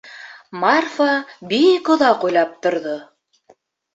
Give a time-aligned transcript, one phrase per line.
[0.61, 1.09] Марфа
[1.51, 2.95] бик оҙаҡ уйлап торҙо.